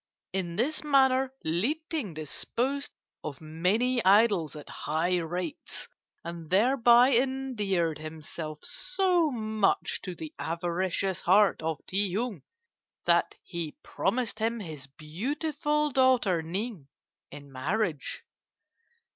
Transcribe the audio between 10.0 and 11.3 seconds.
to the avaricious